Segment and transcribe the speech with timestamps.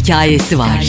[0.00, 0.86] hikayesi var.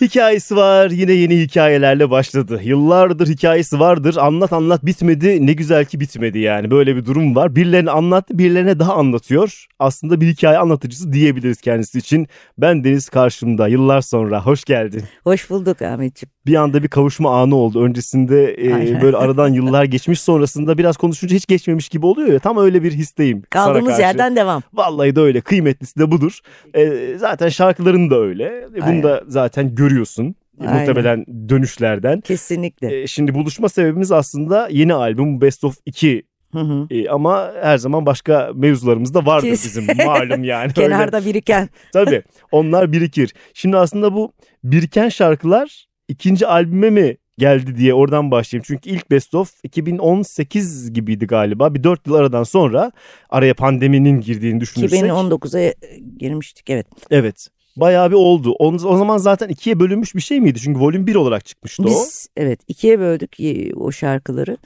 [0.00, 2.60] Hikayesi var yine yeni hikayelerle başladı.
[2.62, 7.56] Yıllardır hikayesi vardır anlat anlat bitmedi ne güzel ki bitmedi yani böyle bir durum var.
[7.56, 9.66] Birilerine anlattı birilerine daha anlatıyor.
[9.78, 12.26] Aslında bir hikaye anlatıcısı diyebiliriz kendisi için.
[12.58, 15.02] Ben Deniz karşımda yıllar sonra hoş geldin.
[15.24, 16.30] Hoş bulduk Ahmetciğim.
[16.48, 17.82] Bir anda bir kavuşma anı oldu.
[17.82, 22.38] Öncesinde e, böyle aradan yıllar geçmiş sonrasında biraz konuşunca hiç geçmemiş gibi oluyor ya.
[22.38, 23.42] Tam öyle bir histeyim.
[23.50, 24.62] Kaldığımız yerden devam.
[24.74, 26.38] Vallahi de öyle kıymetlisi de budur.
[26.74, 28.44] E, zaten şarkıların da öyle.
[28.76, 30.34] E, bunu da zaten görüyorsun.
[30.60, 30.74] Aynen.
[30.74, 32.20] Muhtemelen dönüşlerden.
[32.20, 33.02] Kesinlikle.
[33.02, 36.22] E, şimdi buluşma sebebimiz aslında yeni albüm Best of 2
[36.52, 36.86] Hı hı.
[36.90, 40.64] E, ama her zaman başka mevzularımız da vardır Kes- bizim malum yani.
[40.76, 40.88] Öyle.
[40.88, 41.68] Kenarda biriken.
[41.92, 42.22] Tabii
[42.52, 43.34] onlar birikir.
[43.54, 44.32] Şimdi aslında bu
[44.64, 48.64] biriken şarkılar ikinci albüme mi geldi diye oradan başlayayım.
[48.66, 51.74] Çünkü ilk Best of 2018 gibiydi galiba.
[51.74, 52.92] Bir 4 yıl aradan sonra
[53.30, 55.00] araya pandeminin girdiğini düşünürsek.
[55.00, 55.74] 2019'a
[56.18, 56.86] girmiştik evet.
[57.10, 57.48] Evet.
[57.76, 58.52] Bayağı bir oldu.
[58.58, 60.60] O, o zaman zaten ikiye bölünmüş bir şey miydi?
[60.60, 61.86] Çünkü volüm 1 olarak çıkmıştı o.
[61.86, 63.36] Biz evet ikiye böldük
[63.76, 64.56] o şarkıları.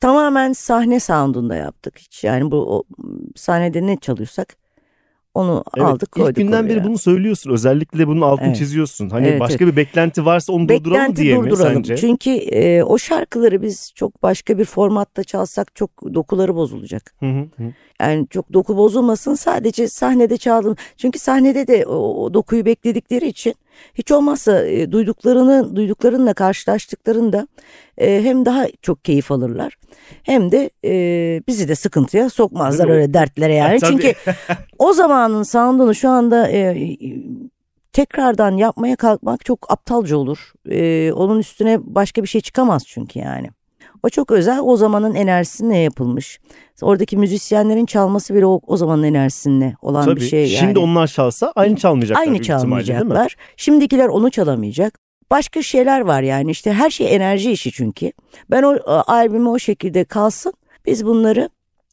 [0.00, 1.98] Tamamen sahne sound'unda yaptık.
[1.98, 2.84] Hiç yani bu o,
[3.36, 4.56] sahnede ne çalıyorsak
[5.34, 6.30] onu Evet, aldık koyduk.
[6.30, 7.50] İlk günden beri bunu söylüyorsun.
[7.50, 8.56] Özellikle bunun altını Evet.
[8.56, 9.10] çiziyorsun.
[9.10, 11.74] Hani Evet, başka bir beklenti varsa onu durduralım Beklenti diye mi durduralım.
[11.74, 11.96] sence?
[11.96, 17.14] Çünkü e, o şarkıları biz çok başka bir formatta çalsak çok dokuları bozulacak.
[17.20, 17.72] Hı hı.
[18.00, 20.76] Yani çok doku bozulmasın sadece sahnede çaldım.
[20.96, 23.54] Çünkü sahnede de o, o dokuyu bekledikleri için
[23.94, 27.48] hiç olmazsa e, duyduklarını duyduklarınla karşılaştıklarında
[27.98, 29.76] e, hem daha çok keyif alırlar
[30.22, 30.92] hem de e,
[31.46, 33.02] bizi de sıkıntıya sokmazlar Değil mi?
[33.02, 33.80] öyle dertlere yani.
[33.80, 33.90] Tabii.
[33.90, 34.14] Çünkü
[34.78, 36.76] o zamanın sound'unu şu anda e,
[37.92, 40.52] tekrardan yapmaya kalkmak çok aptalca olur.
[40.70, 43.50] E, onun üstüne başka bir şey çıkamaz çünkü yani.
[44.02, 46.40] O çok özel o zamanın enerjisine yapılmış.
[46.82, 50.20] Oradaki müzisyenlerin çalması bile o, o zamanın enerjisine olan Tabii.
[50.20, 50.48] bir şey yani.
[50.48, 52.26] Şimdi onlar çalsa aynı çalmayacaklar.
[52.26, 53.36] Aynı çalmayacaklar.
[53.56, 54.98] Şimdikiler onu çalamayacak.
[55.30, 58.12] Başka şeyler var yani işte her şey enerji işi çünkü.
[58.50, 60.52] Ben o a, albümü o şekilde kalsın.
[60.86, 61.48] Biz bunları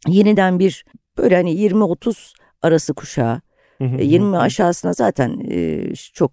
[0.08, 0.86] yeniden bir
[1.18, 3.42] böyle hani 20-30 arası kuşağı
[3.80, 4.04] Hı hı e, hı.
[4.04, 6.32] 20 aşağısına zaten e, çok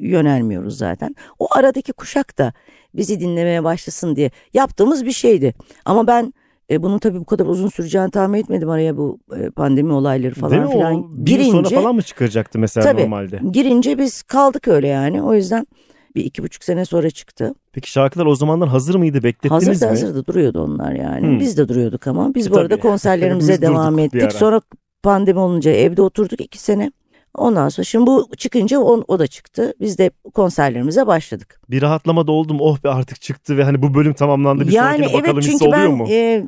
[0.00, 1.14] yönelmiyoruz zaten.
[1.38, 2.52] O aradaki kuşak da
[2.94, 5.54] bizi dinlemeye başlasın diye yaptığımız bir şeydi.
[5.84, 6.34] Ama ben
[6.70, 10.40] e, bunun tabii bu kadar uzun süreceğini tahmin etmedim araya bu e, pandemi olayları Değil
[10.46, 10.70] falan mi?
[10.72, 13.02] filan O bir yıl sonra falan mı çıkaracaktı mesela Tabii.
[13.02, 13.40] normalde?
[13.52, 15.22] girince biz kaldık öyle yani.
[15.22, 15.66] O yüzden
[16.14, 17.54] bir iki buçuk sene sonra çıktı.
[17.72, 19.22] Peki şarkılar o zamanlar hazır mıydı?
[19.22, 19.88] Beklettiniz Hazırdı mi?
[19.88, 21.26] hazırdı duruyordu onlar yani.
[21.26, 21.40] Hmm.
[21.40, 22.34] Biz de duruyorduk ama.
[22.34, 22.80] Biz E, bu arada tabii.
[22.80, 24.32] konserlerimize Hepimiz devam ettik.
[24.32, 24.60] Sonra
[25.02, 26.92] pandemi olunca evde oturduk iki sene.
[27.34, 29.74] Ondan sonra şimdi bu çıkınca o, o da çıktı.
[29.80, 31.60] Biz de konserlerimize başladık.
[31.70, 32.56] Bir rahatlama da oldum.
[32.60, 34.68] Oh be artık çıktı ve hani bu bölüm tamamlandı.
[34.68, 36.06] Bir yani sonrakine bakalım evet hissi çünkü oluyor ben mu?
[36.10, 36.44] e,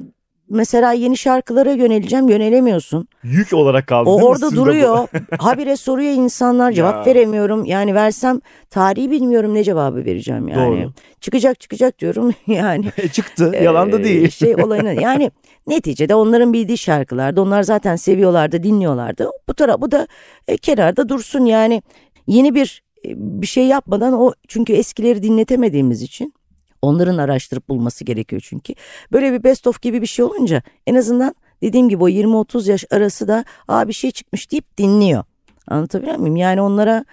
[0.50, 3.08] mesela yeni şarkılara yöneleceğim yönelemiyorsun.
[3.22, 5.08] Yük olarak kaldı O orada sizde duruyor.
[5.38, 7.14] Habire soruyor insanlar cevap Ya.
[7.14, 7.64] veremiyorum.
[7.64, 10.82] Yani versem tarihi bilmiyorum ne cevabı vereceğim yani.
[10.82, 10.92] Doğru.
[11.20, 12.84] Çıkacak çıkacak diyorum yani.
[13.12, 13.52] Çıktı.
[13.62, 14.30] Yalan da Ee, değil.
[14.30, 15.30] Şey olayına yani
[15.66, 17.40] neticede onların bildiği şarkılardı.
[17.40, 19.30] Onlar zaten seviyorlardı, dinliyorlardı.
[19.48, 20.06] Bu taraf bu da
[20.48, 21.82] e, kenarda dursun yani.
[22.26, 26.34] Yeni bir e, bir şey yapmadan o çünkü eskileri dinletemediğimiz için
[26.82, 28.74] onların araştırıp bulması gerekiyor çünkü.
[29.12, 32.84] Böyle bir best of gibi bir şey olunca en azından dediğim gibi o 20-30 yaş
[32.90, 35.24] arası da aa bir şey çıkmış deyip dinliyor.
[35.68, 36.36] Anlatabiliyor muyum?
[36.36, 37.04] Yani onlara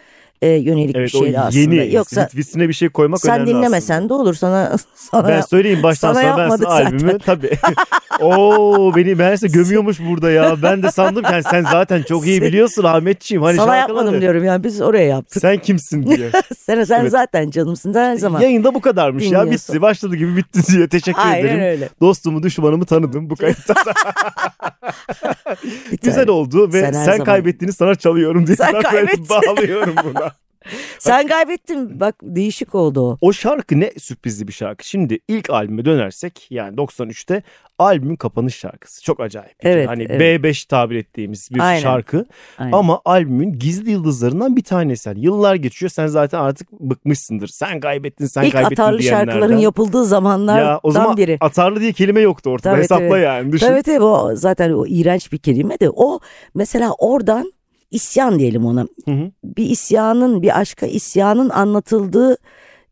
[0.41, 1.75] e, yönelik bir Evet o şeydi aslında.
[1.75, 4.09] yeni Yoksa ritvisine bir şey koymak sen önemli dinlemesen aslında.
[4.09, 7.17] de olur sana sana Ben söyleyeyim baştan sana sonra ben sana albümü zaten.
[7.19, 7.57] tabii.
[8.21, 10.55] Oo beni meğerse gömüyormuş burada ya.
[10.63, 13.43] Ben de sandım yani sen zaten çok iyi Sen- biliyorsun Ahmetciğim.
[13.43, 15.41] Hani sana yapmadım diyorum yani biz oraya yaptık.
[15.41, 16.29] Sen kimsin diye.
[16.57, 17.11] sen sen Evet.
[17.11, 18.41] zaten canımsın her zaman.
[18.41, 19.81] Yayında bu kadarmış ya bitti.
[19.81, 21.61] Başladı gibi bitti diye teşekkür Aynen ederim.
[21.63, 21.89] öyle.
[22.01, 23.73] Dostumu düşmanımı tanıdım bu kayıtta.
[25.91, 29.27] Bir Güzel oldu ve Sen sen, zaman- kaybettiğini sana çalıyorum diye Sen kaybettin.
[29.29, 30.28] bağlıyorum buna.
[30.99, 33.17] Sen kaybettin bak değişik oldu o.
[33.21, 34.87] O şarkı ne sürprizli bir şarkı.
[34.87, 37.43] Şimdi ilk albüme dönersek yani 93'te
[37.79, 39.03] albümün kapanış şarkısı.
[39.03, 39.59] Çok acayip.
[39.59, 39.73] bir şey.
[39.73, 40.41] Evet, Hani evet.
[40.43, 41.79] B5 tabir ettiğimiz bir Aynen.
[41.81, 42.25] şarkı.
[42.57, 42.71] Aynen.
[42.71, 45.09] Ama albümün gizli yıldızlarından bir tanesi.
[45.09, 47.47] Yani yıllar geçiyor sen zaten artık bıkmışsındır.
[47.47, 49.31] Sen kaybettin sen İlk kaybettin atarlı diyenlerden.
[49.31, 51.37] şarkıların yapıldığı zamanlardan Ya o zaman biri.
[51.41, 52.73] atarlı diye kelime yoktu ortada.
[52.73, 53.21] Tabii, Hesapla tabii.
[53.21, 53.67] yani düşün.
[53.67, 56.19] Tabii tabii o zaten o iğrenç bir kelime de o
[56.55, 57.53] mesela oradan
[57.91, 58.87] isyan diyelim ona.
[59.05, 59.31] Hı hı.
[59.43, 62.37] Bir isyanın bir aşka isyanın anlatıldığı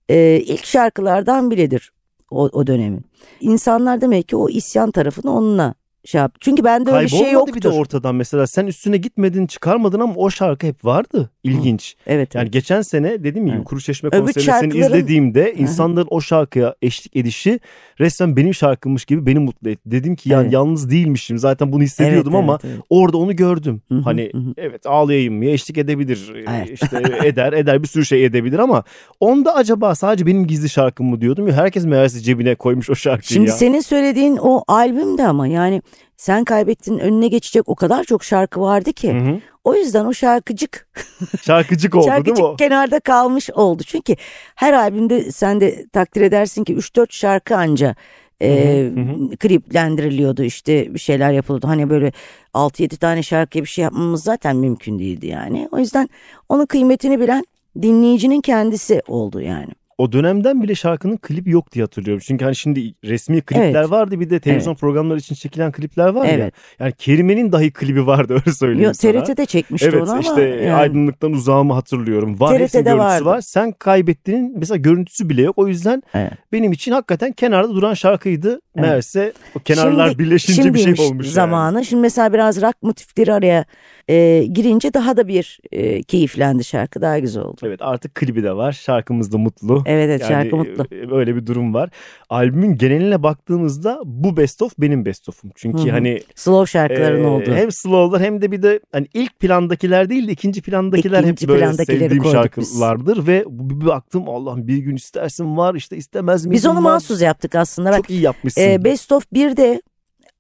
[0.10, 1.92] e, ilk şarkılardan biridir
[2.32, 3.06] o, o dönemin.
[3.42, 5.74] İnsanlar demek ki o isyan tarafını onunla
[6.06, 6.38] şey yaptı.
[6.42, 7.56] Çünkü bende öyle şey Kaybolmadı yoktur.
[7.56, 11.30] bir de ortadan mesela sen üstüne gitmedin çıkarmadın ama o şarkı hep vardı.
[11.44, 11.96] İlginç.
[12.08, 12.36] Evet.
[12.36, 13.66] Yani geçen sene dediğim gibi Evet.
[13.66, 17.60] Kuru Çeşme konserini seni şarkıların- izlediğimde insanların o şarkıya eşlik edişi
[18.00, 19.82] resmen benim şarkımmış gibi beni mutlu etti.
[19.92, 20.54] Dedim ki yani Evet.
[20.54, 22.86] yalnız değilmişim zaten bunu hissediyordum Evet, ama evet, evet.
[22.90, 23.82] orada onu gördüm.
[23.90, 24.54] Hı hı, hani hı hı.
[24.58, 26.70] evet ağlayayım mı eşlik edebilir Evet.
[26.74, 28.84] işte eder eder bir sürü şey edebilir ama
[29.20, 33.34] onda acaba sadece benim gizli şarkım mı diyordum ya herkes meğerse cebine koymuş o şarkıyı
[33.36, 33.56] Şimdi ya.
[33.56, 35.82] senin söylediğin o albüm de ama yani
[36.18, 39.14] sen kaybettin önüne geçecek o kadar çok şarkı vardı ki.
[39.14, 39.40] Hı hı.
[39.64, 40.88] O yüzden o şarkıcık
[41.42, 42.56] Şarkıcık oldu değil şarkıcık mi o?
[42.56, 43.84] kenarda kalmış oldu.
[43.84, 44.16] Çünkü
[44.56, 47.96] her albümde sen de takdir edersin ki 3-4 şarkı anca
[48.42, 51.68] e, Hı hı, kliplendiriliyordu işte bir şeyler yapılıyordu.
[51.68, 52.12] Hani böyle
[52.54, 55.70] 6-7 tane şarkıya bir şey yapmamız zaten mümkün değildi yani.
[55.72, 56.10] O yüzden
[56.50, 57.46] onun kıymetini bilen
[57.82, 59.72] dinleyicinin kendisi oldu yani.
[59.98, 62.24] O dönemden bile şarkının klibi yok diye hatırlıyorum.
[62.28, 63.92] Çünkü hani şimdi resmi klipler Evet.
[63.92, 66.32] vardı bir de televizyon programları için çekilen klipler var ya.
[66.32, 66.54] Evet.
[66.80, 69.24] Yani Kerime'nin dahi klibi vardı öyle söyleyeyim Yo, sana.
[69.24, 70.74] TRT'de çekmişti Evet onu ama işte yani.
[70.74, 72.40] aydınlıktan uzağımı hatırlıyorum.
[72.40, 73.26] Var TRT'de görüntüsü vardı.
[73.26, 73.42] var.
[73.42, 75.58] Sen kaybettiğinin mesela görüntüsü bile yok.
[75.58, 76.32] O yüzden Evet.
[76.52, 78.60] benim için hakikaten kenarda duran şarkıydı.
[78.76, 81.26] Meğerse o kenarlar Şimdi- birleşince bir şey olmuş.
[81.26, 81.34] yani.
[81.34, 81.86] zamanı.
[81.86, 83.66] Şimdi mesela biraz rock motifleri araya
[84.08, 87.02] e, girince daha da bir e, keyiflendi şarkı.
[87.02, 87.58] Daha güzel oldu.
[87.64, 88.72] Evet artık klibi de var.
[88.72, 89.84] Şarkımız da mutlu.
[89.86, 90.86] Evet evet Yani, şarkı mutlu.
[90.96, 91.90] e, Böyle bir durum var.
[92.30, 95.52] Albümün geneline baktığımızda bu best of benim best of'um.
[95.56, 95.90] Çünkü Hı hı.
[95.92, 97.52] hani Slow şarkıların Ee, oldu.
[97.56, 101.50] Hem slow'lar hem de bir de hani ilk plandakiler değil de ikinci plandakiler İkinci hep
[101.50, 102.32] böyle sevdiğim koyduk biz.
[102.32, 106.82] şarkılardır ve bir, bir baktım Allah'ım bir gün istersin var işte istemez miyim Biz onu
[106.82, 107.90] mahsus yaptık aslında.
[107.92, 108.62] Bak, Çok iyi yapmışsın.
[108.62, 109.82] e, Best of 1'de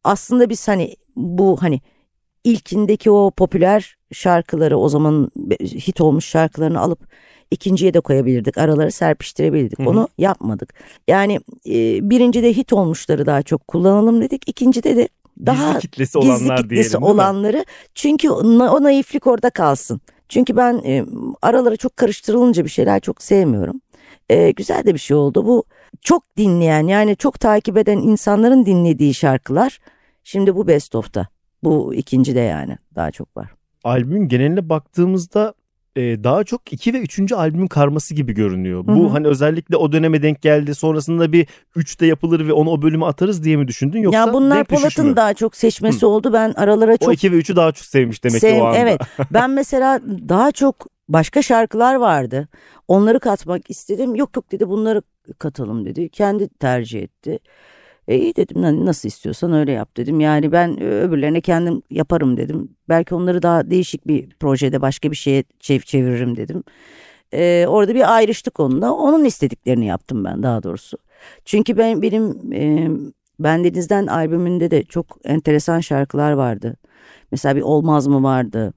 [0.03, 1.81] aslında biz hani bu hani
[2.47, 6.99] ilkindeki o popüler şarkıları o zaman hit olmuş şarkılarını alıp
[7.51, 8.57] ikinciye de koyabilirdik.
[8.57, 9.79] Araları serpiştirebilirdik.
[9.79, 9.89] Hı hı.
[9.89, 10.73] Onu yapmadık.
[11.07, 11.39] Yani
[11.69, 14.49] e, birincide hit olmuşları daha çok kullanalım dedik.
[14.49, 15.09] İkincide de
[15.45, 17.65] daha gizli kitlesi gizli olanlar kitlesi diyelim olanları
[17.95, 20.01] çünkü o, o naiflik orada kalsın.
[20.29, 21.05] Çünkü ben e,
[21.41, 23.81] aralara çok karıştırılınca bir şeyler çok sevmiyorum.
[24.29, 25.45] E, güzel de bir şey oldu.
[25.45, 25.63] Bu
[26.01, 29.79] çok dinleyen yani çok takip eden insanların dinlediği şarkılar
[30.23, 31.27] şimdi bu best of'ta.
[31.63, 33.49] Bu ikinci de yani daha çok var.
[33.83, 35.53] Albümün geneline baktığımızda
[35.97, 38.87] e, daha çok iki ve üçüncü albümün karması gibi görünüyor.
[38.87, 38.95] Hı hı.
[38.95, 40.75] Bu hani özellikle o döneme denk geldi.
[40.75, 44.63] Sonrasında bir üçte yapılır ve onu o bölüme atarız diye mi düşündün yoksa ya bunlar?
[44.63, 46.33] Polat'ın daha çok seçmesi oldu.
[46.33, 48.77] Ben aralara O çok iki ve üçü daha çok sevmiş demek ki Sev- o anda.
[48.77, 49.01] Evet
[49.31, 49.99] ben mesela
[50.29, 50.75] daha çok
[51.09, 52.47] başka şarkılar vardı.
[52.87, 54.15] Onları katmak istedim.
[54.15, 55.01] Yok yok dedi bunları
[55.39, 56.09] katalım dedi.
[56.09, 57.39] Kendi tercih etti.
[58.07, 60.19] E iyi dedim "Lan nasıl istiyorsan öyle yap dedim.
[60.19, 62.69] Yani ben e, öbürlerine kendim yaparım dedim.
[62.89, 66.63] Belki onları daha değişik bir projede başka bir şeye çev çeviririm dedim.
[67.33, 68.93] E, orada bir ayrıştık onunla.
[68.93, 70.97] Onun istediklerini yaptım ben daha doğrusu.
[71.45, 72.89] Çünkü ben benim e,
[73.39, 76.75] Bendeniz'den albümünde de çok enteresan şarkılar vardı.
[77.31, 78.73] Mesela bir Olmaz mı vardı.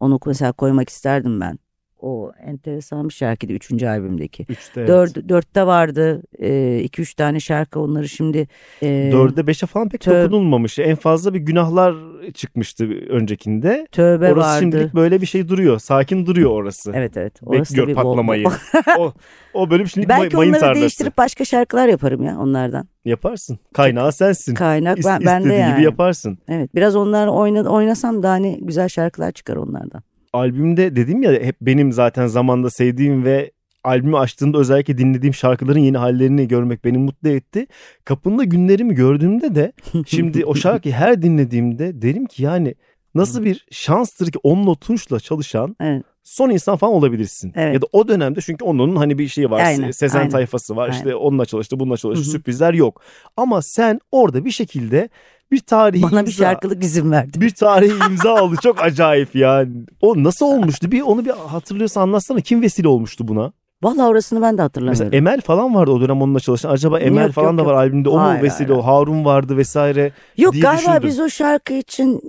[0.00, 1.58] Onu mesela koymak isterdim ben.
[2.02, 4.46] O enteresan bir şarkıydı üçüncü albümdeki.
[4.48, 4.88] Üçte evet.
[4.88, 8.48] Dört, dörtte vardı e, iki üç tane şarkı onları şimdi.
[8.82, 10.22] E, Dörde beşe falan pek Tövbe.
[10.22, 10.78] dokunulmamış.
[10.78, 11.94] En fazla bir günahlar
[12.34, 13.86] çıkmıştı öncekinde.
[13.92, 14.60] tövbe orası vardı.
[14.60, 15.78] şimdilik böyle bir şey duruyor.
[15.78, 16.92] Sakin duruyor orası.
[16.94, 17.34] Evet evet.
[17.42, 18.46] Orası Bekliyor patlamayı.
[18.98, 19.12] o,
[19.54, 20.80] o bölüm şimdilik Belki mayın onları tarlası.
[20.80, 22.88] değiştirip başka şarkılar yaparım ya onlardan.
[23.04, 23.58] Yaparsın.
[23.74, 24.54] Kaynağı sensin.
[24.54, 25.74] Kaynak İst- ben, ben de yani.
[25.74, 26.38] gibi yaparsın.
[26.48, 30.02] Evet biraz onlar oyna, oynasam daha ne güzel şarkılar çıkar onlardan.
[30.32, 33.50] Albümde dedim ya hep benim zaten zamanda sevdiğim ve
[33.84, 37.66] albümü açtığımda özellikle dinlediğim şarkıların yeni hallerini görmek beni mutlu etti.
[38.04, 39.72] Kapında günlerimi gördüğümde de
[40.06, 42.74] şimdi o şarkıyı her dinlediğimde derim ki yani
[43.14, 46.02] nasıl bir şanstır ki onunla tunçla çalışan Evet.
[46.22, 47.52] son insan falan olabilirsin.
[47.56, 47.74] Evet.
[47.74, 49.64] Ya da o dönemde çünkü onun hani bir şeyi var.
[49.64, 50.30] Aynen, Sezen aynen.
[50.30, 50.90] tayfası var.
[50.90, 52.24] işte onunla çalıştı, bununla çalıştı.
[52.24, 52.30] Hı hı.
[52.32, 53.02] Sürprizler yok.
[53.36, 55.08] Ama sen orada bir şekilde
[55.52, 57.40] bir tarihi Bana bir imza- şarkılık izin verdi.
[57.40, 58.56] bir tarihi imza aldı.
[58.62, 59.70] Çok acayip yani.
[60.00, 60.92] O nasıl olmuştu?
[60.92, 62.40] Bir onu bir hatırlıyorsan anlatsana.
[62.40, 63.52] Kim vesile olmuştu buna?
[63.82, 65.04] Vallahi orasını ben de hatırlamıyorum.
[65.04, 66.70] Mesela Emel falan vardı o dönem onunla çalışan.
[66.70, 67.80] Acaba Emel Yok, falan yok, da var yok.
[67.80, 68.08] albümde.
[68.08, 68.86] O Hayır, mu vesile hayır, o?
[68.86, 70.12] Harun vardı vesaire.
[70.36, 71.02] Yok diye galiba düşündüm.
[71.08, 72.20] biz o şarkı için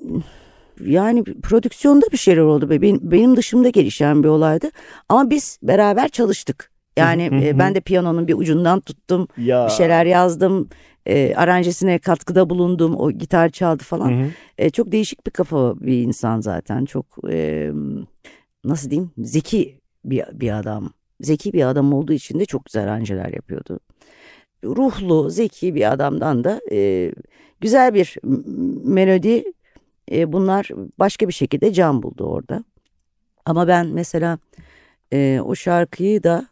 [0.85, 2.69] yani prodüksiyonda bir şeyler oldu.
[2.69, 2.81] be.
[2.81, 4.69] Benim, benim dışımda gelişen bir olaydı.
[5.09, 6.70] Ama biz beraber çalıştık.
[7.01, 9.27] Yani e, ben de piyanonun bir ucundan tuttum.
[9.37, 9.65] Ya.
[9.65, 10.69] Bir şeyler yazdım.
[11.05, 12.95] E, aranjesine katkıda bulundum.
[12.95, 14.29] O gitar çaldı falan.
[14.57, 16.85] E, çok değişik bir kafa bir insan zaten.
[16.85, 17.71] Çok e,
[18.63, 20.93] nasıl diyeyim zeki bir, bir adam.
[21.21, 23.79] Zeki bir adam olduğu için de çok güzel aranjeler yapıyordu.
[24.63, 27.11] Ruhlu, zeki bir adamdan da e,
[27.61, 28.15] güzel bir
[28.83, 29.43] melodi
[30.11, 32.63] e, bunlar başka bir şekilde can buldu orada.
[33.45, 34.37] Ama ben mesela
[35.13, 36.47] e, o şarkıyı da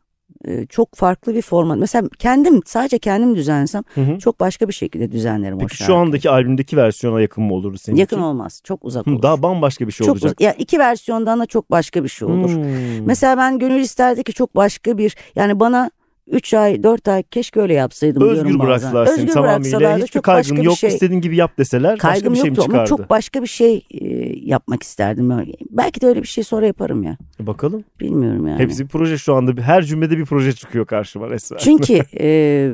[0.46, 1.78] e, çok farklı bir format.
[1.78, 4.20] Mesela kendim sadece kendim düzenlesem Hı hı.
[4.20, 5.98] çok başka bir şekilde düzenlerim o Peki şu şarkıyı.
[5.98, 8.24] andaki albümdeki versiyona yakın mı olurdu senin Yakın için?
[8.26, 8.62] olmaz.
[8.64, 9.22] Çok uzak Hı, olur.
[9.22, 10.36] Daha bambaşka bir şey çok olacak.
[10.40, 12.50] uz- ya iki versiyondan da çok başka bir şey olur.
[12.56, 13.06] Hmm.
[13.06, 15.92] Mesela ben gönül isterdi ki çok başka bir yani bana
[16.28, 18.68] 3 ay 4 ay keşke öyle yapsaydım diyorum Özgür bazen.
[18.68, 19.96] bıraksalar seni Özgür tamamıyla.
[19.98, 20.78] Hiçbir çok kaygın başka yok.
[20.78, 20.90] şey.
[20.90, 22.90] istediğin gibi yap deseler başka Kaygım bir şey mi yoktu ama çıkardı?
[23.02, 25.30] çok başka bir şey e, yapmak isterdim.
[25.70, 27.18] Belki de öyle bir şey sonra yaparım ya.
[27.44, 27.84] E Bakalım.
[28.00, 28.60] Bilmiyorum yani.
[28.60, 29.62] Hepsi bir proje şu anda.
[29.62, 31.58] Her cümlede bir proje çıkıyor karşıma resmen.
[31.58, 32.74] Çünkü e,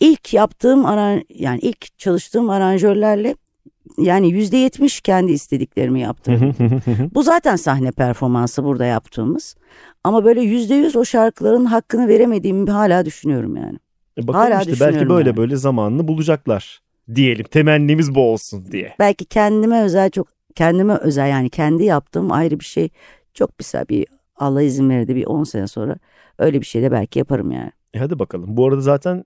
[0.00, 3.34] ilk yaptığım aran yani ilk çalıştığım aranjörlerle
[3.98, 6.54] yani yüzde yetmiş kendi istediklerimi yaptım.
[7.14, 9.56] Bu zaten sahne performansı burada yaptığımız.
[10.04, 13.78] Ama böyle yüzde yüz o şarkıların hakkını veremediğimi hala düşünüyorum yani.
[14.18, 15.36] E Bakalım Hala işte belki böyle yani.
[15.36, 16.80] böyle zamanını bulacaklar
[17.14, 17.44] diyelim.
[17.50, 18.94] Temennimiz bu olsun diye.
[18.98, 22.88] Belki kendime özel çok kendime özel yani kendi yaptığım ayrı bir şey.
[23.34, 25.96] Çok mesela bir Allah izin verirdi bir 10 sene sonra
[26.38, 27.70] öyle bir şey de belki yaparım yani.
[27.94, 28.56] E hadi bakalım.
[28.56, 29.24] Bu arada zaten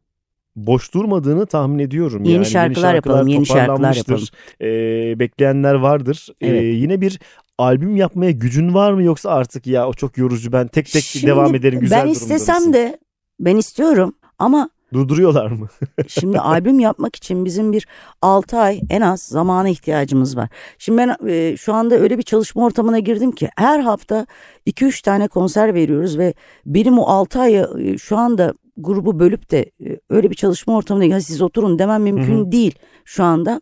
[0.57, 2.25] boş durmadığını tahmin ediyorum.
[2.25, 4.33] Yeni yani şarkılar yapalım, yeni şarkılar toparlanmıştır.
[4.61, 6.29] E, bekleyenler vardır.
[6.41, 6.63] E, Evet.
[6.63, 7.21] yine bir
[7.59, 11.27] albüm yapmaya gücün var mı yoksa artık ya o çok yorucu ben tek tek Şimdi
[11.27, 12.73] devam ederim güzel Ben istesem mısın?
[12.73, 12.99] de
[13.41, 15.69] ben istiyorum ama Durduruyorlar mı?
[16.09, 17.87] Şimdi albüm yapmak için bizim bir
[18.23, 20.49] 6 ay en az zamana ihtiyacımız var.
[20.79, 24.27] Şimdi ben e, şu anda öyle bir çalışma ortamına girdim ki her hafta
[24.67, 26.35] 2-3 tane konser veriyoruz ve
[26.67, 31.05] benim o 6 ayı e, şu anda grubu bölüp de e, öyle bir çalışma ortamına
[31.05, 32.53] ya siz oturun demem mümkün Hı hı.
[32.53, 32.75] değil
[33.05, 33.61] şu anda.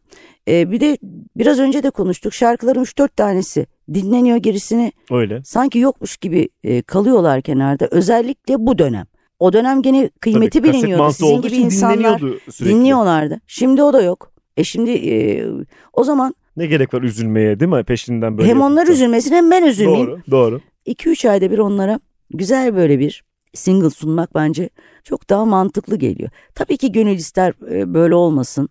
[0.49, 0.99] E, bir de
[1.37, 5.43] biraz önce de konuştuk şarkıların 3-4 tanesi dinleniyor gerisini Öyle.
[5.45, 9.07] sanki yokmuş gibi e, kalıyorlar kenarda özellikle bu dönem.
[9.43, 11.13] O dönem gene kıymeti Tabii, biliniyordu.
[11.13, 12.19] Sizin gibi insanlar
[12.51, 12.65] sürekli.
[12.75, 13.41] dinliyorlardı.
[13.47, 14.33] Şimdi o da yok.
[14.57, 15.45] E şimdi e,
[15.93, 17.85] o zaman Ne gerek var üzülmeye değil mi?
[17.85, 18.93] Peşinden böyle hem onlar yapınca.
[18.93, 20.07] üzülmesin hem ben üzülmeyeyim.
[20.07, 20.61] Doğru, doğru.
[20.87, 24.71] 2-3 ayda bir onlara güzel böyle bir single sunmak bence
[25.05, 26.31] çok daha mantıklı geliyor.
[26.55, 28.69] Tabii ki gönül ister e, böyle olmasın.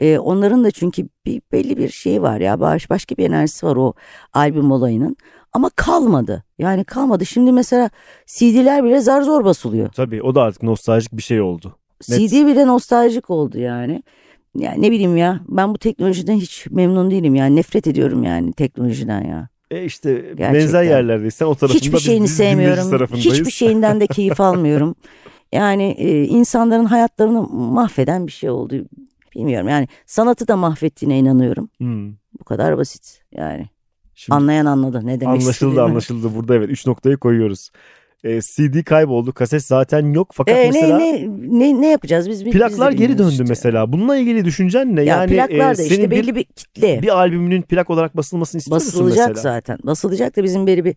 [0.00, 3.76] E, onların da çünkü bir belli bir şey var ya baş, başka bir enerjisi var
[3.76, 3.94] o
[4.32, 5.16] albüm olayının.
[5.54, 6.44] Ama kalmadı.
[6.58, 7.26] Yani kalmadı.
[7.26, 7.90] Şimdi mesela
[8.26, 9.92] CD'ler bile zar zor basılıyor.
[9.92, 11.76] Tabii o da artık nostaljik bir şey oldu.
[12.08, 12.30] Net.
[12.30, 14.02] CD bile nostaljik oldu yani.
[14.58, 19.24] Yani ne bileyim ya ben bu teknolojiden hiç memnun değilim yani nefret ediyorum yani teknolojiden
[19.24, 19.48] ya.
[19.70, 20.54] E işte Gerçekten.
[20.54, 21.34] benzer yerlerdeyiz.
[21.34, 23.16] Sen o tarafında Hiçbir şeyini biz sevmiyorum.
[23.16, 24.94] Hiçbir şeyinden de keyif almıyorum.
[25.52, 28.74] Yani e, insanların hayatlarını mahveden bir şey oldu.
[29.34, 31.68] Bilmiyorum yani sanatı da mahvettiğine inanıyorum.
[31.78, 32.12] Hmm.
[32.40, 33.68] Bu kadar basit yani.
[34.14, 36.34] Şimdi Anlayan anladı ne demek anlaşıldı anlaşıldı.
[36.34, 37.70] Burada evet 3 noktayı koyuyoruz.
[38.24, 39.32] E, CD kayboldu.
[39.32, 40.30] Kaset zaten yok.
[40.32, 41.28] Fakat E, mesela ne, ne,
[41.58, 42.44] ne, ne yapacağız biz?
[42.44, 43.44] biz plaklar de geri döndü işte.
[43.48, 43.92] mesela.
[43.92, 45.02] Bununla ilgili düşüncen ne?
[45.02, 47.02] Ya yani plaklar e, da işte senin bir, belli bir kitle.
[47.02, 49.42] bir albümünün plak olarak basılmasını istiyor musun Basılacak mesela?
[49.42, 49.78] zaten.
[49.84, 50.94] Basılacak da bizim belli bir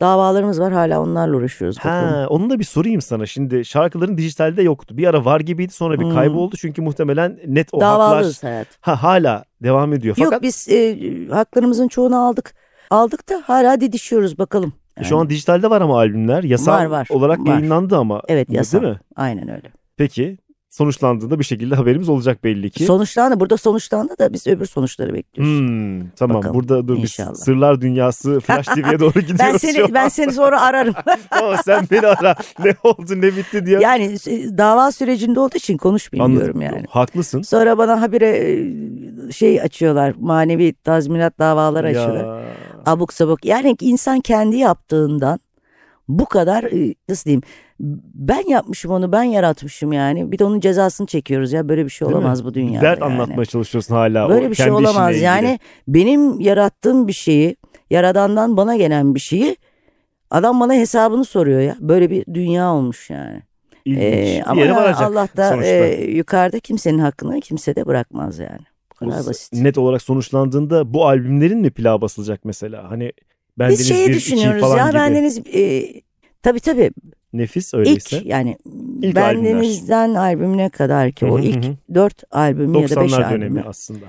[0.00, 0.72] davalarımız var.
[0.72, 1.76] Hala onlarla uğraşıyoruz.
[1.78, 2.08] bakalım.
[2.08, 3.26] Ha, onu da bir sorayım sana.
[3.26, 4.96] Şimdi şarkıların dijitalde yoktu.
[4.98, 6.14] Bir ara var gibiydi sonra bir Hmm.
[6.14, 6.56] kayboldu.
[6.56, 8.66] Çünkü muhtemelen net o haklar Davalıyız hayat.
[8.80, 10.16] ha, hala devam ediyor.
[10.18, 10.96] Fakat Yok biz e,
[11.30, 12.54] haklarımızın çoğunu aldık.
[12.90, 14.72] Aldık da hala didişiyoruz bakalım.
[15.04, 16.42] Şu an dijitalde var ama albümler.
[16.44, 17.46] Yasal Var, var, olarak var.
[17.46, 18.22] yayınlandı ama.
[18.28, 18.82] Evet Değil yasal.
[18.82, 19.00] mi?
[19.16, 19.68] Aynen öyle.
[19.96, 20.38] Peki
[20.68, 22.84] sonuçlandığında bir şekilde haberimiz olacak belli ki.
[22.84, 23.40] Sonuçlandı.
[23.40, 25.58] Burada sonuçlandı da biz öbür sonuçları bekliyoruz.
[25.58, 27.32] Hmm, tamam Bakalım, burada dur inşallah.
[27.32, 30.94] biz Sırlar Dünyası Flash TV'ye doğru gidiyoruz Ben seni ben seni sonra ararım.
[31.30, 32.34] Tamam sen beni ara.
[32.64, 33.78] Ne oldu ne bitti diye.
[33.80, 36.84] yani e, dava sürecinde olduğu için konuşmayayım diyorum yani.
[36.88, 37.42] Haklısın.
[37.42, 40.14] Sonra bana habire e, şey açıyorlar.
[40.20, 42.38] Manevi tazminat davaları açıyorlar.
[42.40, 42.44] Ya.
[42.86, 43.44] Abuk sabuk.
[43.44, 45.40] Yani insan kendi yaptığından
[46.08, 47.42] bu kadar e, nasıl diyeyim
[48.14, 52.08] ben yapmışım onu ben yaratmışım yani bir de onun cezasını çekiyoruz ya böyle bir şey
[52.08, 52.20] Değil mi?
[52.20, 53.12] olamaz bu dünyada Dert yani.
[53.12, 54.28] anlatmaya çalışıyorsun hala.
[54.28, 57.56] böyle o bir şey olamaz yani benim yarattığım bir şeyi
[57.90, 59.56] yaradandan bana gelen bir şeyi
[60.30, 63.42] adam bana hesabını soruyor ya böyle bir dünya olmuş yani.
[63.84, 64.02] İlginç.
[64.02, 64.62] Ee, ama
[64.98, 65.68] Allah da sonuçta.
[65.68, 68.60] e, yukarıda kimsenin hakkını kimse de bırakmaz yani.
[68.96, 69.52] Kadar basit.
[69.52, 72.90] Net olarak sonuçlandığında bu albümlerin mi plağı basılacak mesela?
[72.90, 73.12] Hani
[73.58, 74.94] bendeniz Biz şeyi bir, düşünüyoruz falan ya gibi.
[74.94, 75.92] bendeniz e,
[76.42, 76.90] tabii tabii
[77.32, 78.16] Nefis öyleyse.
[78.16, 78.56] İlk yani
[79.02, 83.62] İlk bendenizden albümüne kadar ki o ilk dört albüm ya da beş 90'lar albüm dönemi
[83.62, 84.04] aslında.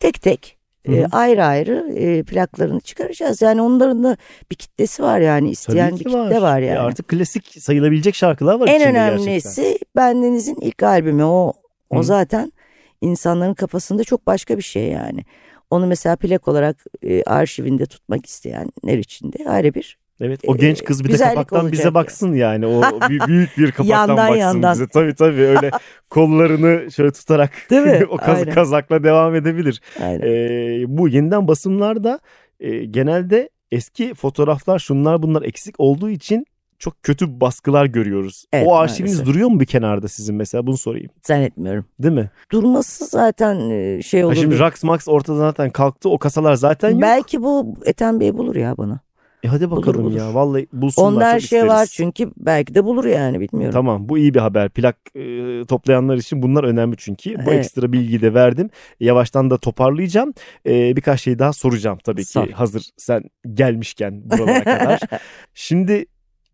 [0.00, 0.56] tek tek
[0.88, 3.42] e, ayrı ayrı e, plaklarını çıkaracağız.
[3.42, 4.16] Yani onların da
[4.50, 6.78] bir kitlesi var yani isteyen bir ki kitle var E yani.
[6.78, 9.30] artık klasik sayılabilecek şarkılar var en önemlisi
[9.62, 9.88] gerçekten.
[9.96, 11.52] bendenizin ilk albümü o
[11.90, 12.04] o Hı.
[12.04, 12.52] zaten
[13.00, 15.24] insanların kafasında çok başka bir şey yani.
[15.70, 20.58] Onu mesela plak olarak e, arşivinde tutmak isteyenler için de ayrı bir Evet o e,
[20.58, 21.94] genç kız bir de kapaktan bize yani.
[21.94, 22.66] baksın yani.
[22.66, 24.72] O bü- büyük bir kapaktan Yandan, baksın yandan.
[24.74, 24.86] bize.
[24.88, 25.70] Tabii tabii öyle
[26.10, 28.06] kollarını şöyle tutarak Değil mi?
[28.10, 28.54] o kaz- Aynen.
[28.54, 29.80] kazakla devam edebilir.
[30.02, 30.20] Aynen.
[30.26, 32.20] Ee, bu yeniden basımlarda
[32.60, 36.46] e, genelde eski fotoğraflar şunlar bunlar eksik olduğu için
[36.80, 38.44] çok kötü baskılar görüyoruz.
[38.52, 39.34] Evet, o arşiviniz maalesef.
[39.34, 41.10] duruyor mu bir kenarda sizin mesela bunu sorayım.
[41.26, 41.84] Zannetmiyorum.
[41.98, 42.30] Değil mi?
[42.52, 44.34] Durması zaten e, şey Ha olur.
[44.36, 46.08] şimdi Rax Max ortada zaten kalktı.
[46.08, 47.02] O kasalar zaten yok.
[47.02, 49.00] Belki bu Ethem Bey bulur ya bana.
[49.42, 50.16] E hadi bakalım bulur.
[50.18, 50.34] ya.
[50.34, 51.66] Vallahi bulsunlar Onda her şey isteriz.
[51.72, 53.72] var çünkü belki de bulur yani bilmiyorum.
[53.72, 54.68] Tamam bu iyi bir haber.
[54.68, 55.20] Plak e,
[55.64, 57.34] toplayanlar için bunlar önemli çünkü.
[57.34, 57.52] Bu Evet.
[57.58, 58.70] ekstra bilgiyi de verdim.
[59.00, 60.32] Yavaştan da toparlayacağım.
[60.66, 62.48] E, birkaç şey daha soracağım tabii ki Sor.
[62.50, 63.22] hazır sen
[63.54, 65.00] gelmişken buralara kadar.
[65.54, 66.06] Şimdi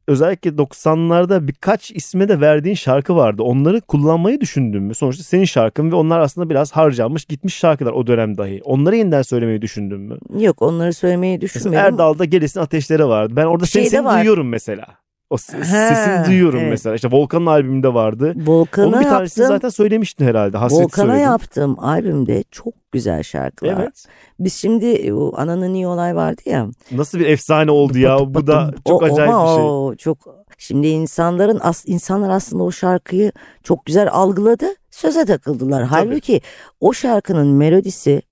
[0.06, 3.42] özellikle 90'larda birkaç isme de verdiğin şarkı vardı.
[3.42, 4.94] Onları kullanmayı düşündün mü?
[4.94, 8.60] Sonuçta senin şarkın ve onlar aslında biraz harcanmış gitmiş şarkılar o dönem dahi.
[8.64, 10.18] Onları yeniden söylemeyi düşündün mü?
[10.38, 11.94] Yok onları söylemeyi Mesela düşünmüyorum.
[11.94, 13.32] Erdal'da Gelesin Ateşleri vardı.
[13.36, 14.18] Ben orada seni, seni var.
[14.18, 14.86] duyuyorum mesela.
[15.30, 16.70] O s- Ha, sesini duyuyorum evet.
[16.70, 16.94] mesela.
[16.94, 18.34] İşte Volkan'ın albümünde vardı.
[18.46, 19.56] Volkan'a Onun bir tanesini yaptım.
[19.56, 20.58] zaten söylemiştin herhalde.
[20.58, 21.24] Hasret Volkan'a söyledin.
[21.24, 23.80] yaptığım albümde çok güzel şarkılar.
[23.80, 24.04] Evet.
[24.40, 26.66] Biz şimdi o Ananın iyi olay vardı ya.
[26.92, 28.34] Nasıl bir efsane oldu ya.
[28.34, 29.64] Bu da çok O- acayip bir şey.
[29.64, 30.18] O çok
[30.58, 34.66] şimdi insanların as, insanlar aslında o şarkıyı çok güzel algıladı.
[34.90, 35.84] Söze takıldılar.
[35.84, 36.40] Halbuki
[36.80, 38.22] o şarkının melodisi,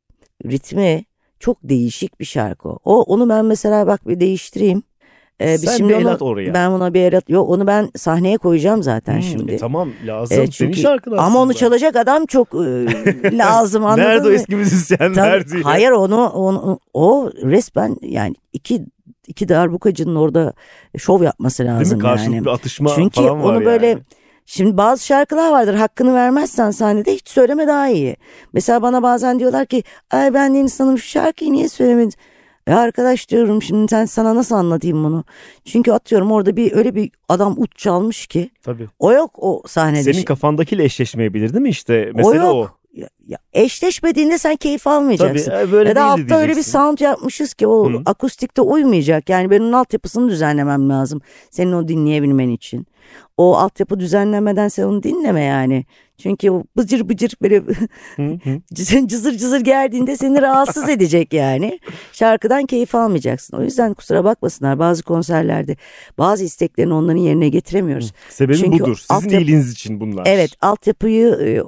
[0.47, 1.05] ritmi
[1.41, 2.69] çok değişik bir şarkı.
[2.69, 4.83] O onu ben mesela bak bir değiştireyim.
[5.41, 6.55] Ee, Sen şimdi bir el onu, at oraya.
[6.55, 7.29] ben buna bir el at.
[7.31, 9.53] Yok onu ben sahneye koyacağım zaten Hmm, şimdi.
[9.53, 10.37] e tamam lazım.
[10.37, 11.23] Senin çünkü- şarkın aslında.
[11.27, 12.59] Ama onu çalacak adam çok e,
[13.39, 14.35] lazım anladın Nerede o mı?
[14.35, 15.63] eski müzisyenler diye.
[15.63, 18.83] hayır onu, onu o resmen yani iki
[19.27, 20.53] iki darbukacının orada
[20.99, 22.03] şov yapması Değil lazım mi?
[22.03, 22.51] Karşılıklı yani.
[22.51, 24.01] atışma Çünkü falan var onu böyle yani.
[24.47, 28.17] şimdi bazı şarkılar vardır hakkını vermezsen sahnede hiç söyleme daha iyi.
[28.53, 32.13] Mesela bana bazen diyorlar ki ay ben Deniz Hanım şu şarkıyı niye söylemedin?
[32.69, 35.25] Ya arkadaş diyorum şimdi sen sana nasıl anlatayım bunu?
[35.65, 38.89] Çünkü atıyorum orada bir öyle bir adam ut çalmış ki Tabii.
[38.99, 40.03] o yok o sahnede.
[40.03, 40.25] Senin şey.
[40.25, 42.11] kafandakiyle eşleşmeyebilir değil mi işte?
[42.15, 42.57] o Mesela o.
[42.59, 42.65] yok.
[42.65, 42.84] Ya,
[43.27, 45.53] ya eşleşmediğinde sen keyif Tabii almayacaksın.
[45.53, 46.73] e, böyle ya da altta öyle bir diyeceksin.
[46.73, 48.03] sound yapmışız ki o Hı.
[48.07, 49.29] akustikte uymayacak.
[49.29, 51.21] Yani ben onun altyapısını düzenlemem lazım.
[51.51, 52.87] Senin o dinleyebilmen için.
[53.37, 55.85] O altyapı düzenlemeden sen onu dinleme yani.
[56.19, 57.57] Çünkü o bıcır bıcır böyle
[58.17, 58.61] Hı hı.
[59.09, 61.81] cızır cızır geldiğinde seni rahatsız edecek yani.
[62.13, 63.57] Şarkıdan keyif almayacaksın.
[63.57, 65.77] O yüzden kusura bakmasınlar bazı konserlerde
[66.19, 68.13] bazı isteklerini onların yerine getiremiyoruz.
[68.31, 68.97] Sebebi Çünkü budur.
[68.97, 70.23] Sizin altyapı- iyiliğiniz için bunlar.
[70.27, 71.63] Evet altyapıyı e,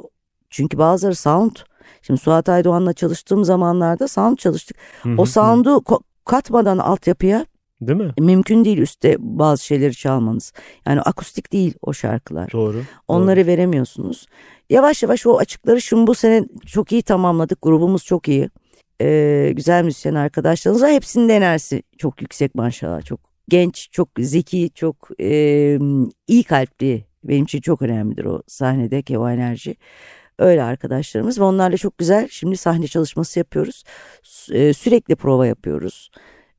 [0.51, 1.57] çünkü bazıları sound.
[2.03, 4.77] Şimdi Suat Aydoğan'la çalıştığım zamanlarda sound çalıştık.
[5.03, 5.83] Hı hı O sound'u
[6.25, 7.47] katmadan altyapıya
[7.81, 8.13] Değil mi?
[8.19, 10.53] mümkün değil üstte bazı şeyleri çalmanız.
[10.87, 12.53] Yani akustik değil o şarkılar.
[12.53, 12.83] Doğru.
[13.09, 14.27] Onları veremiyorsunuz.
[14.71, 17.63] Yavaş yavaş o açıkları şimdi bu sene çok iyi tamamladık.
[17.63, 18.51] Grubumuz çok iyi.
[19.01, 20.91] Ee, güzel müzisyen arkadaşlarımız var.
[20.91, 23.03] Hepsinin enerjisi çok yüksek maşallah.
[23.03, 25.79] Çok genç, çok zeki, çok e,
[26.29, 27.05] iyi kalpli.
[27.25, 29.77] Benim için çok önemlidir o sahnedeki o enerji.
[30.39, 33.85] Öyle arkadaşlarımız ve onlarla çok güzel şimdi sahne çalışması yapıyoruz.
[34.23, 36.11] Sü- e, sürekli prova yapıyoruz.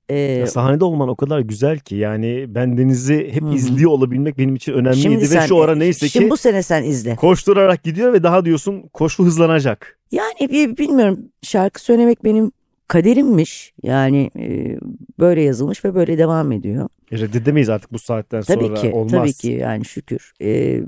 [0.09, 4.55] Ee, sahnede olman o kadar güzel ki yani ben Deniz'i hep Hı izliyor olabilmek benim
[4.55, 7.15] için önemliydi şimdi ve sen, şu ara neyse şimdi ki bu sene sen izle.
[7.15, 9.99] koşturarak gidiyor ve daha diyorsun koşu hızlanacak.
[10.11, 12.51] Yani bilmiyorum şarkı söylemek benim
[12.87, 13.73] kaderimmiş.
[13.83, 14.77] Yani e,
[15.19, 16.89] böyle yazılmış ve böyle devam ediyor.
[17.11, 19.11] E, Reddedemeyiz artık bu saatten Tabii sonra ki olmaz.
[19.11, 20.33] tabii ki yani şükür.
[20.41, 20.81] E,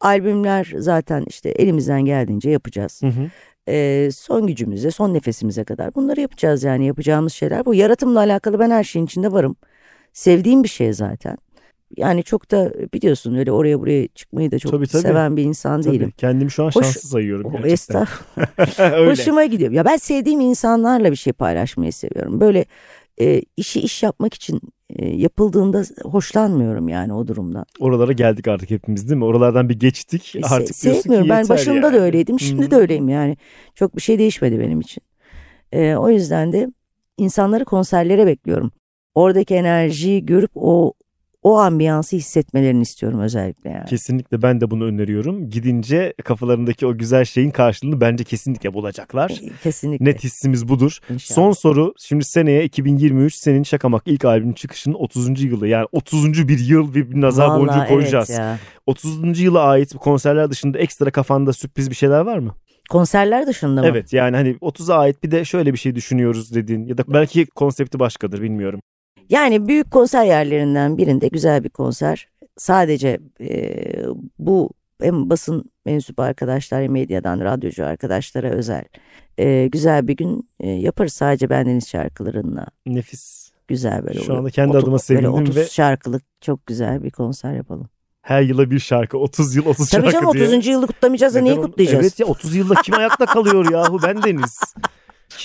[0.00, 3.02] albümler zaten işte elimizden geldiğince yapacağız.
[3.02, 3.30] Hı hı.
[3.68, 7.64] E, son gücümüze son nefesimize kadar bunları yapacağız yani yapacağımız şeyler.
[7.64, 9.56] Bu yaratımla alakalı ben her şeyin içinde varım.
[10.12, 11.36] Sevdiğim bir şey zaten.
[11.96, 15.02] Yani çok da biliyorsun öyle oraya buraya çıkmayı da çok Tabii, tabii.
[15.02, 15.94] seven bir insan Tabii.
[15.94, 16.12] değilim.
[16.16, 17.72] Kendimi şu an Hoş- şanslı sayıyorum O gerçekten.
[17.72, 19.08] estağfurullah.
[19.10, 19.72] Hoşuma gidiyor.
[19.72, 22.40] Ya ben sevdiğim insanlarla bir şey paylaşmayı seviyorum.
[22.40, 22.64] Böyle
[23.20, 24.60] e, işi iş yapmak için
[24.98, 27.64] yapıldığında hoşlanmıyorum yani o durumdan.
[27.80, 29.24] Oralara geldik artık hepimiz değil mi?
[29.24, 30.36] Oralardan bir geçtik.
[30.36, 31.28] E, se- Artık ki sevmiyorum.
[31.28, 31.94] Ben başında yani.
[31.94, 32.40] da öyleydim.
[32.40, 32.70] Şimdi Hı.
[32.70, 33.36] de öyleyim yani.
[33.74, 35.02] Çok bir şey değişmedi benim için.
[35.72, 36.68] E, o yüzden de
[37.18, 38.70] insanları konserlere bekliyorum.
[39.14, 40.92] Oradaki enerjiyi görüp o
[41.46, 43.84] o ambiyansı hissetmelerini istiyorum özellikle yani.
[43.84, 45.50] Kesinlikle ben de bunu öneriyorum.
[45.50, 49.40] Gidince kafalarındaki o güzel şeyin karşılığını bence kesinlikle bulacaklar.
[49.62, 50.04] Kesinlikle.
[50.04, 50.98] Net hissimiz budur.
[51.10, 51.34] İnşallah.
[51.34, 51.94] Son soru.
[51.98, 55.42] Şimdi seneye 2023 senin Şakamak ilk albümün çıkışının 30.
[55.42, 55.68] yılı.
[55.68, 56.48] Yani 30.
[56.48, 58.28] bir yıl bir, nazar Vallahi boncuğu evet koyacağız.
[58.30, 58.58] ya.
[58.86, 59.40] 30.
[59.40, 62.54] yıla ait konserler dışında ekstra kafanda sürpriz bir şeyler var mı?
[62.90, 63.86] Konserler dışında mı?
[63.86, 67.46] Evet yani hani 30'a ait bir de şöyle bir şey düşünüyoruz dediğin ya da belki
[67.46, 68.80] konsepti başkadır bilmiyorum.
[69.30, 72.28] Yani büyük konser yerlerinden birinde güzel bir konser.
[72.56, 73.74] Sadece e,
[74.38, 74.70] bu
[75.02, 78.84] hem basın mensup arkadaşlar hem medyadan radyocu arkadaşlara özel
[79.38, 82.66] e, güzel bir gün e, yaparız sadece bendeniz şarkılarınla.
[82.86, 83.46] Nefis.
[83.68, 84.20] Güzel böyle.
[84.20, 87.88] Şu anda kendi Otu- adıma Böyle sevindim 30 ve şarkılık çok güzel bir konser yapalım.
[88.22, 90.44] her yıla bir şarkı 30 yıl 30 Tabii şarkı canım diye.
[90.48, 90.66] 30.
[90.66, 92.02] yılı kutlamayacağız da neyi kutlayacağız?
[92.04, 94.60] Evet ya 30 yılda kim ayakta kalıyor yahu bendeniz.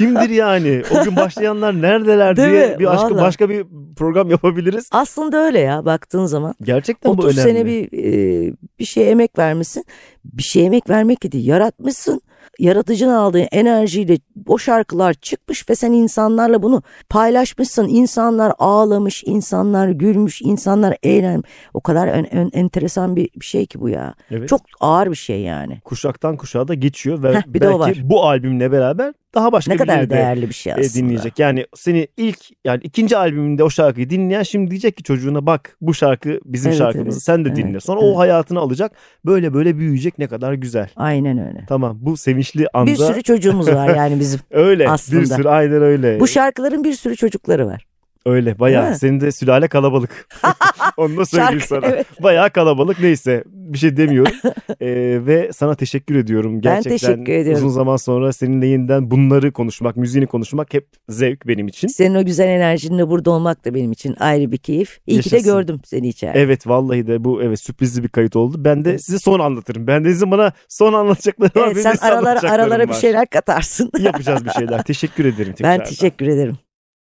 [0.02, 0.82] Kimdir yani?
[1.00, 2.80] O gün başlayanlar neredeler Değil diye mi?
[2.80, 3.24] bir aşkı Vallahi.
[3.24, 4.90] başka bir program yapabiliriz.
[4.92, 6.56] Aslında öyle ya baktığın zaman.
[6.62, 7.52] Gerçekten bu 30 önemli.
[7.52, 9.86] sene bir e, bir şey emek vermişsin.
[10.26, 12.22] Bir şey emek vermek değil yaratmışsın.
[12.60, 17.88] Yaratıcının aldığı enerjiyle o şarkılar çıkmış ve sen insanlarla bunu paylaşmışsın.
[17.88, 21.50] İnsanlar ağlamış, insanlar gülmüş, insanlar eğlenmiş.
[21.74, 24.14] O kadar ön- ön- enteresan bir, bir şey ki bu ya.
[24.32, 24.50] Evet.
[24.50, 25.82] Çok ağır bir şey yani.
[25.86, 28.10] kuşaktan kuşağa da geçiyor ve Heh, bir de o belki var.
[28.10, 30.94] bu albümle beraber daha başka Ne kadar birileri de değerli bir şey e, aslında.
[30.94, 31.40] dinleyecek.
[31.40, 35.94] Yani seni ilk yani ikinci albümünde o şarkıyı dinleyen şimdi diyecek ki çocuğuna bak bu
[35.94, 37.80] şarkı bizim Evet, şarkımız evet, sen de evet, dinle.
[37.80, 38.14] Sonra evet.
[38.16, 38.92] o hayatını alacak
[39.26, 40.90] böyle böyle büyüyecek ne kadar güzel.
[40.96, 41.66] Aynen öyle.
[41.70, 44.40] Tamam bu sevinçli anda Bir sürü çocuğumuz var yani bizim.
[44.52, 45.26] öyle bir aslında.
[45.36, 46.20] sürü aynen öyle.
[46.20, 47.86] Bu şarkıların bir sürü çocukları var.
[48.26, 48.96] Öyle bayağı.
[48.96, 50.28] Senin de sülale kalabalık.
[50.98, 51.86] Onu da söyleyeyim Şarkı, sana.
[51.96, 52.08] evet.
[52.24, 54.34] Bayağı kalabalık neyse bir şey demiyorum.
[54.82, 56.62] Ee, ve sana teşekkür ediyorum.
[56.62, 57.54] Gerçekten teşekkür ediyorum.
[57.54, 61.88] uzun zaman sonra seninle yeniden bunları konuşmak, müziğini konuşmak hep zevk benim için.
[61.88, 65.00] Senin o güzel enerjinle burada olmak da benim için ayrı bir keyif.
[65.08, 65.54] İyi ki de Yaşasın.
[65.58, 66.40] gördüm seni içeride.
[66.40, 68.56] Evet vallahi de bu evet sürprizli bir kayıt oldu.
[68.60, 69.88] Ben de size son anlatırım.
[69.88, 71.66] Ben de sizin bana son anlatacakları var.
[71.66, 73.00] Evet, benim sen aralara aralara bir var.
[73.00, 73.92] şeyler katarsın.
[74.00, 74.84] Yapacağız bir şeyler.
[74.84, 75.80] Teşekkür ederim tekrar.
[75.80, 76.58] ben teşekkür ederim.